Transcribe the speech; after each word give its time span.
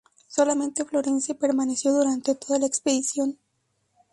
Solamente 0.27 0.83
Florence 0.83 1.35
permaneció 1.35 1.93
durante 1.93 2.33
toda 2.33 2.57
la 2.57 2.65
expedición. 2.65 3.37